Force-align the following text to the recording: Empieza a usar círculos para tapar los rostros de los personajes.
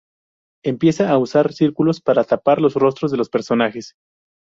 Empieza 0.63 1.11
a 1.11 1.19
usar 1.19 1.53
círculos 1.53 2.01
para 2.01 2.23
tapar 2.23 2.59
los 2.59 2.73
rostros 2.73 3.11
de 3.11 3.17
los 3.17 3.29
personajes. 3.29 3.93